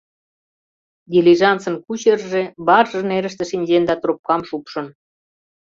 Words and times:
Дилижансын 1.11 1.75
“кучерже” 1.85 2.43
барже 2.67 2.99
нерыште 3.09 3.43
шинчен 3.51 3.83
да 3.89 3.95
трубкам 4.01 4.41
шупшын. 4.49 4.87